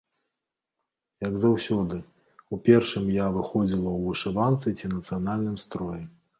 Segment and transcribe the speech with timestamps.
[1.27, 1.99] Як заўсёды,
[2.57, 6.03] у першым я выходзіла ў вышыванцы ці нацыянальным строі.